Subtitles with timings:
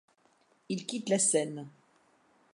[0.69, 1.67] Il quitte la scène.